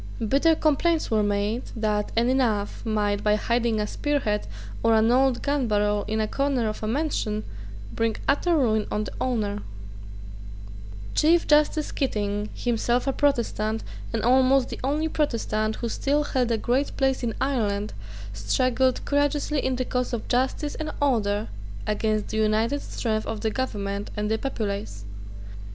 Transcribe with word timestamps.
Bitter 0.27 0.55
complaints 0.55 1.11
were 1.11 1.21
made 1.21 1.61
that 1.75 2.11
any 2.17 2.33
knave 2.33 2.83
might, 2.87 3.23
by 3.23 3.35
hiding 3.35 3.79
a 3.79 3.85
spear 3.85 4.17
head 4.19 4.47
or 4.81 4.95
an 4.95 5.11
old 5.11 5.43
gun 5.43 5.67
barrel 5.67 6.05
in 6.07 6.19
a 6.19 6.27
corner 6.27 6.67
of 6.67 6.81
a 6.81 6.87
mansion, 6.87 7.43
bring 7.93 8.15
utter 8.27 8.57
ruin 8.57 8.87
on 8.89 9.03
the 9.03 9.11
owner, 9.21 9.61
Chief 11.13 11.45
Justice 11.45 11.91
Keating, 11.91 12.49
himself 12.55 13.05
a 13.05 13.13
Protestant, 13.13 13.83
and 14.11 14.23
almost 14.23 14.69
the 14.69 14.79
only 14.83 15.07
Protestant 15.07 15.75
who 15.75 15.89
still 15.89 16.23
held 16.23 16.49
a 16.49 16.57
great 16.57 16.97
place 16.97 17.21
in 17.21 17.35
Ireland, 17.39 17.93
struggled 18.33 19.05
courageously 19.05 19.63
in 19.63 19.75
the 19.75 19.85
cause 19.85 20.13
of 20.13 20.27
justice 20.27 20.73
and 20.73 20.91
order 20.99 21.47
against 21.85 22.29
the 22.29 22.37
united 22.37 22.81
strength 22.81 23.27
of 23.27 23.41
the 23.41 23.51
government 23.51 24.09
and 24.17 24.31
the 24.31 24.39
populace. 24.39 25.05